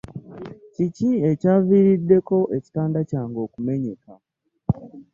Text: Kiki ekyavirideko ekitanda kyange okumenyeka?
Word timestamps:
Kiki 0.73 1.09
ekyavirideko 1.29 2.37
ekitanda 2.57 2.99
kyange 3.09 3.39
okumenyeka? 3.47 4.13